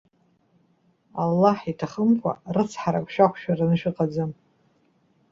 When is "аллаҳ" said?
1.21-1.59